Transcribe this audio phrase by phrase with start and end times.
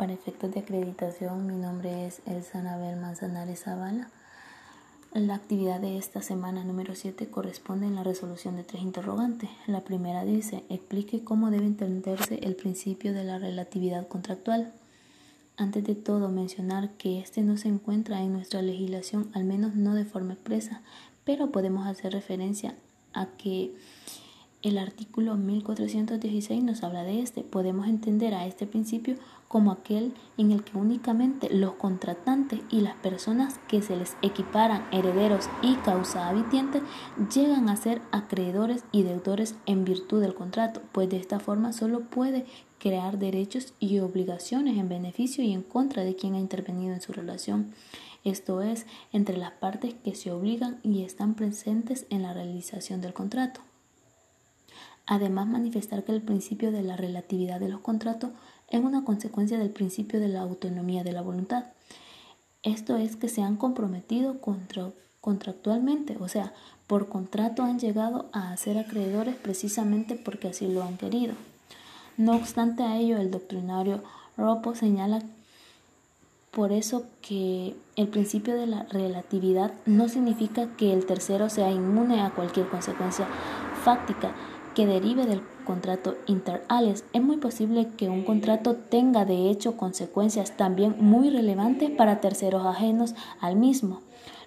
[0.00, 4.08] Para efectos de acreditación, mi nombre es Elsa Nabel Manzanares Zavala.
[5.12, 9.50] La actividad de esta semana número 7 corresponde en la resolución de tres interrogantes.
[9.66, 14.72] La primera dice, explique cómo debe entenderse el principio de la relatividad contractual.
[15.58, 19.92] Antes de todo, mencionar que este no se encuentra en nuestra legislación, al menos no
[19.92, 20.80] de forma expresa,
[21.24, 22.74] pero podemos hacer referencia
[23.12, 23.74] a que
[24.62, 27.42] el artículo 1416 nos habla de este.
[27.42, 29.16] Podemos entender a este principio
[29.48, 34.86] como aquel en el que únicamente los contratantes y las personas que se les equiparan
[34.92, 36.82] herederos y causa habitientes
[37.34, 42.00] llegan a ser acreedores y deudores en virtud del contrato, pues de esta forma solo
[42.00, 42.44] puede
[42.78, 47.12] crear derechos y obligaciones en beneficio y en contra de quien ha intervenido en su
[47.12, 47.72] relación.
[48.24, 53.14] Esto es, entre las partes que se obligan y están presentes en la realización del
[53.14, 53.62] contrato.
[55.10, 58.30] Además, manifestar que el principio de la relatividad de los contratos
[58.68, 61.64] es una consecuencia del principio de la autonomía de la voluntad.
[62.62, 64.36] Esto es que se han comprometido
[65.20, 66.52] contractualmente, o sea,
[66.86, 71.34] por contrato han llegado a ser acreedores precisamente porque así lo han querido.
[72.16, 74.04] No obstante a ello, el doctrinario
[74.36, 75.24] Ropo señala
[76.52, 82.20] por eso que el principio de la relatividad no significa que el tercero sea inmune
[82.20, 83.26] a cualquier consecuencia
[83.82, 84.32] fáctica,
[84.74, 87.04] que derive del contrato inter ales.
[87.12, 92.66] Es muy posible que un contrato tenga de hecho consecuencias también muy relevantes para terceros
[92.66, 94.00] ajenos al mismo.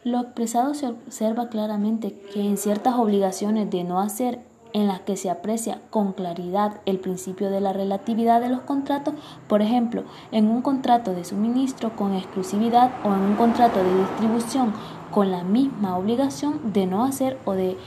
[0.03, 4.39] Lo expresado se observa claramente que en ciertas obligaciones de no hacer
[4.73, 9.13] en las que se aprecia con claridad el principio de la relatividad de los contratos,
[9.47, 14.73] por ejemplo, en un contrato de suministro con exclusividad o en un contrato de distribución
[15.11, 17.77] con la misma obligación de no hacer o de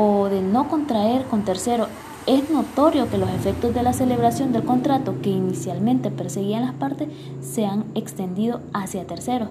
[0.00, 1.88] o de no contraer con tercero,
[2.24, 7.08] es notorio que los efectos de la celebración del contrato que inicialmente perseguían las partes
[7.40, 9.48] se han extendido hacia terceros,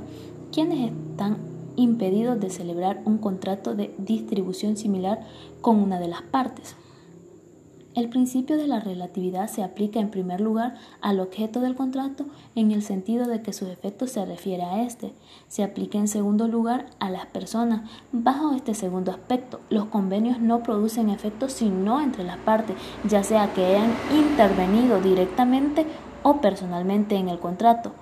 [0.53, 1.35] quienes están
[1.75, 5.19] impedidos de celebrar un contrato de distribución similar
[5.59, 6.77] con una de las partes.
[7.97, 12.71] El principio de la relatividad se aplica en primer lugar al objeto del contrato en
[12.71, 15.13] el sentido de que sus efectos se refiere a este.
[15.47, 17.89] Se aplica en segundo lugar a las personas.
[18.11, 23.51] Bajo este segundo aspecto, los convenios no producen efectos sino entre las partes, ya sea
[23.55, 25.87] que hayan intervenido directamente
[26.21, 27.93] o personalmente en el contrato,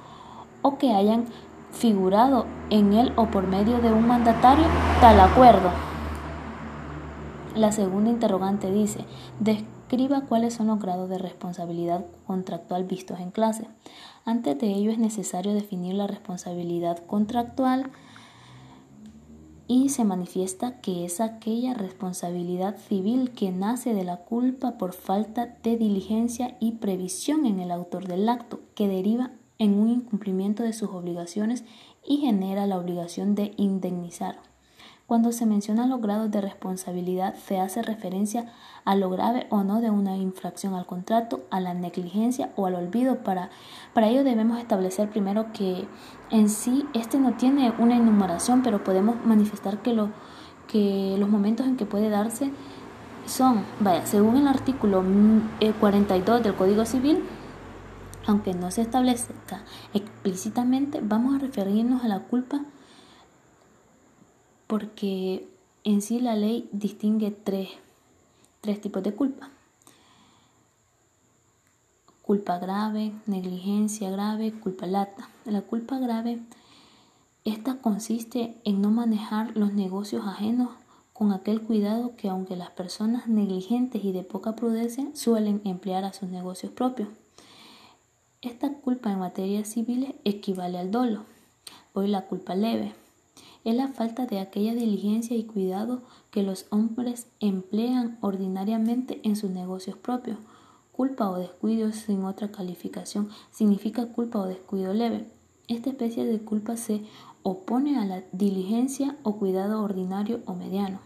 [0.62, 1.24] o que hayan
[1.72, 4.66] figurado en él o por medio de un mandatario
[5.00, 5.70] tal acuerdo.
[7.56, 9.06] La segunda interrogante dice,
[9.88, 13.68] describa cuáles son los grados de responsabilidad contractual vistos en clase.
[14.26, 17.92] Antes de ello es necesario definir la responsabilidad contractual
[19.68, 25.56] y se manifiesta que es aquella responsabilidad civil que nace de la culpa por falta
[25.62, 30.74] de diligencia y previsión en el autor del acto, que deriva en un incumplimiento de
[30.74, 31.64] sus obligaciones
[32.04, 34.55] y genera la obligación de indemnizar.
[35.08, 38.52] Cuando se mencionan los grados de responsabilidad, se hace referencia
[38.86, 42.74] a lo grave o no de una infracción al contrato, a la negligencia o al
[42.74, 43.18] olvido.
[43.24, 43.52] Para,
[43.94, 45.88] para ello debemos establecer primero que
[46.32, 50.10] en sí este no tiene una enumeración, pero podemos manifestar que, lo,
[50.68, 52.52] que los momentos en que puede darse
[53.28, 55.04] son, vaya, según el artículo
[55.80, 57.24] 42 del Código Civil,
[58.26, 62.62] aunque no se establezca explícitamente, vamos a referirnos a la culpa
[64.68, 65.48] porque
[65.84, 67.70] en sí la ley distingue tres,
[68.62, 69.50] tres tipos de culpa.
[72.22, 75.30] Culpa grave, negligencia grave, culpa lata.
[75.46, 76.40] La culpa grave,
[77.44, 80.70] esta consiste en no manejar los negocios ajenos
[81.14, 86.14] con aquel cuidado que aunque las personas negligentes y de poca prudencia suelen emplear a
[86.14, 87.10] sus negocios propios.
[88.42, 91.24] Esta culpa en materia civil equivale al dolo.
[91.94, 92.94] Hoy la culpa leve
[93.66, 99.50] es la falta de aquella diligencia y cuidado que los hombres emplean ordinariamente en sus
[99.50, 100.38] negocios propios.
[100.92, 105.28] Culpa o descuido sin otra calificación significa culpa o descuido leve.
[105.68, 107.02] Esta especie de culpa se
[107.42, 111.00] opone a la diligencia o cuidado ordinario o mediano.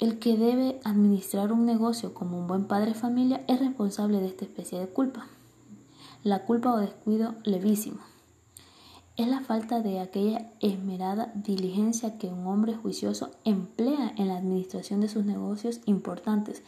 [0.00, 4.26] El que debe administrar un negocio como un buen padre de familia es responsable de
[4.26, 5.28] esta especie de culpa.
[6.24, 8.11] La culpa o descuido levísimo
[9.16, 15.00] es la falta de aquella esmerada diligencia que un hombre juicioso emplea en la administración
[15.00, 16.62] de sus negocios importantes.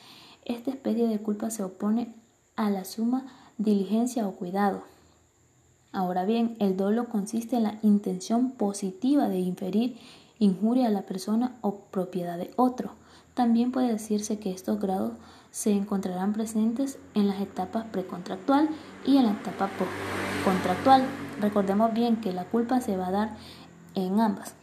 [0.44, 2.14] Esta especie de culpa se opone
[2.56, 3.26] a la suma
[3.56, 4.82] diligencia o cuidado.
[5.92, 9.96] Ahora bien, el dolo consiste en la intención positiva de inferir
[10.38, 12.90] injuria a la persona o propiedad de otro.
[13.32, 15.12] También puede decirse que estos grados
[15.54, 18.68] se encontrarán presentes en las etapas precontractual
[19.06, 21.04] y en la etapa postcontractual.
[21.40, 23.36] Recordemos bien que la culpa se va a dar
[23.94, 24.56] en ambas.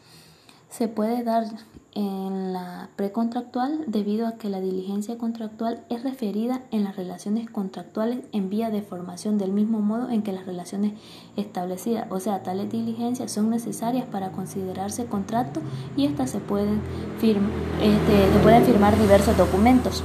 [0.70, 1.46] Se puede dar
[1.94, 8.26] en la precontractual debido a que la diligencia contractual es referida en las relaciones contractuales
[8.34, 10.92] en vía de formación del mismo modo en que las relaciones
[11.38, 15.62] establecidas, o sea, tales diligencias son necesarias para considerarse contrato
[15.96, 16.82] y estas se pueden,
[17.16, 20.04] este, se pueden firmar diversos documentos.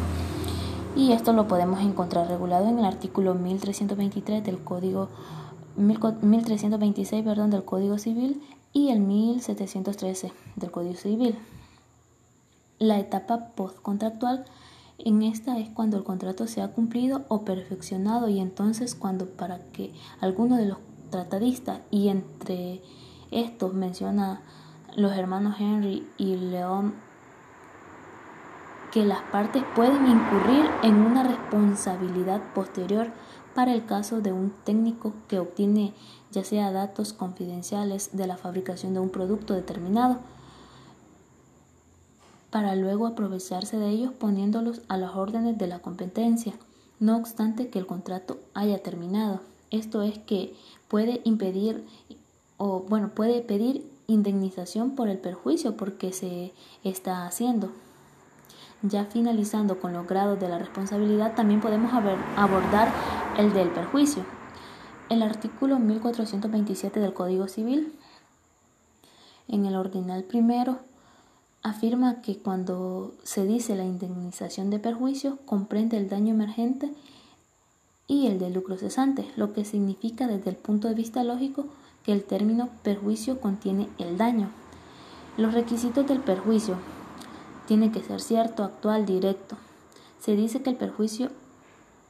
[0.96, 5.10] Y esto lo podemos encontrar regulado en el artículo 1323 del Código
[5.76, 11.37] 1326 perdón, del Código Civil y el 1713 del Código Civil.
[12.78, 14.46] La etapa postcontractual
[14.98, 19.58] en esta es cuando el contrato se ha cumplido o perfeccionado y entonces cuando para
[19.72, 19.92] que
[20.22, 20.78] alguno de los
[21.10, 22.81] tratadistas y entre
[23.31, 24.40] estos menciona
[24.96, 26.94] los hermanos Henry y León
[28.96, 33.08] que las partes pueden incurrir en una responsabilidad posterior
[33.54, 35.93] para el caso de un técnico que obtiene
[36.32, 40.16] ya sea datos confidenciales de la fabricación de un producto determinado
[42.48, 46.54] para luego aprovecharse de ellos poniéndolos a las órdenes de la competencia,
[46.99, 49.42] no obstante que el contrato haya terminado.
[49.70, 50.54] Esto es que
[50.88, 51.84] puede impedir
[52.56, 57.72] o bueno, puede pedir indemnización por el perjuicio porque se está haciendo.
[58.88, 61.92] Ya finalizando con los grados de la responsabilidad, también podemos
[62.36, 62.92] abordar
[63.38, 64.24] el del perjuicio.
[65.08, 67.92] El artículo 1427 del Código Civil,
[69.48, 70.78] en el ordinal primero,
[71.62, 76.92] afirma que cuando se dice la indemnización de perjuicios comprende el daño emergente
[78.06, 81.66] y el de lucro cesante, lo que significa desde el punto de vista lógico
[82.04, 84.50] que el término perjuicio contiene el daño.
[85.36, 86.76] Los requisitos del perjuicio
[87.66, 89.56] tienen que ser cierto, actual, directo.
[90.20, 91.30] Se dice que el perjuicio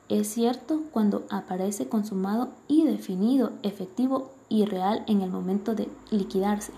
[0.08, 6.72] es cierto cuando aparece consumado y definido, efectivo y real en el momento de liquidarse.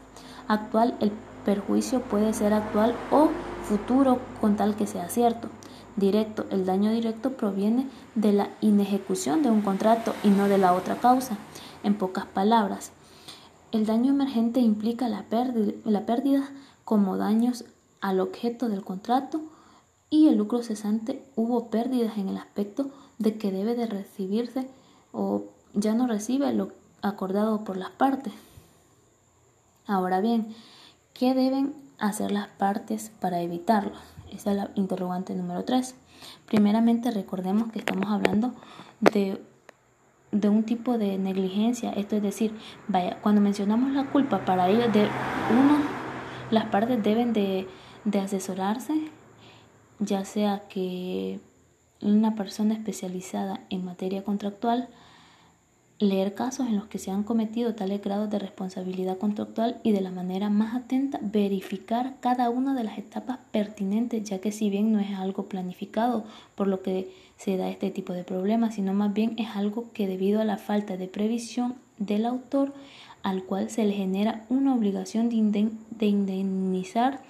[0.46, 1.12] Actual, el
[1.44, 3.28] perjuicio puede ser actual o
[3.64, 5.48] futuro con tal que sea cierto.
[5.96, 10.72] Directo, el daño directo proviene de la inejecución de un contrato y no de la
[10.72, 11.36] otra causa.
[11.82, 12.92] En pocas palabras,
[13.72, 16.48] el daño emergente implica la pérdida, la pérdida
[16.84, 17.64] como daños
[18.00, 19.40] al objeto del contrato
[20.10, 24.68] y el lucro cesante hubo pérdidas en el aspecto de que debe de recibirse
[25.12, 26.70] o ya no recibe lo
[27.02, 28.32] acordado por las partes.
[29.86, 30.54] Ahora bien,
[31.18, 33.90] ¿Qué deben hacer las partes para evitarlo?
[34.30, 35.96] Esa es la interrogante número 3.
[36.46, 38.52] Primeramente recordemos que estamos hablando
[39.00, 39.42] de,
[40.30, 42.56] de, un tipo de negligencia, esto es decir,
[42.86, 45.08] vaya, cuando mencionamos la culpa para ello, de
[45.50, 45.80] uno,
[46.50, 47.66] las partes deben de,
[48.04, 48.94] de asesorarse,
[49.98, 51.40] ya sea que
[52.00, 54.88] una persona especializada en materia contractual
[55.98, 60.00] leer casos en los que se han cometido tales grados de responsabilidad contractual y de
[60.00, 64.92] la manera más atenta verificar cada una de las etapas pertinentes, ya que si bien
[64.92, 66.24] no es algo planificado
[66.54, 70.06] por lo que se da este tipo de problemas, sino más bien es algo que
[70.06, 72.72] debido a la falta de previsión del autor,
[73.22, 77.20] al cual se le genera una obligación de, de indemnizar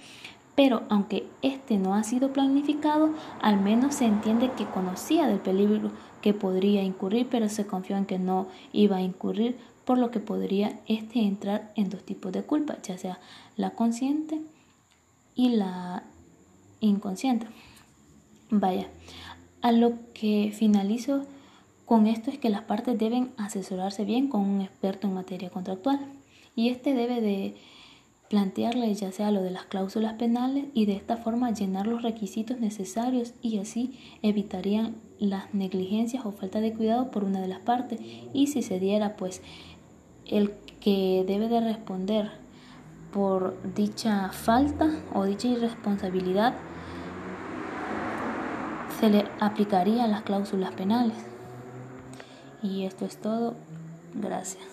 [0.58, 5.92] pero aunque este no ha sido planificado, al menos se entiende que conocía del peligro
[6.20, 10.18] que podría incurrir, pero se confió en que no iba a incurrir, por lo que
[10.18, 13.20] podría este entrar en dos tipos de culpa, ya sea
[13.56, 14.40] la consciente
[15.36, 16.02] y la
[16.80, 17.46] inconsciente.
[18.50, 18.88] Vaya,
[19.62, 21.24] a lo que finalizo
[21.88, 25.98] con esto es que las partes deben asesorarse bien con un experto en materia contractual.
[26.54, 27.56] Y este debe de
[28.28, 32.60] plantearle ya sea lo de las cláusulas penales y de esta forma llenar los requisitos
[32.60, 37.98] necesarios y así evitarían las negligencias o falta de cuidado por una de las partes.
[38.34, 39.40] Y si se diera pues
[40.26, 42.30] el que debe de responder
[43.14, 46.54] por dicha falta o dicha irresponsabilidad
[49.00, 51.37] se le aplicarían las cláusulas penales
[52.62, 53.54] y esto es todo.
[54.14, 54.64] Gracias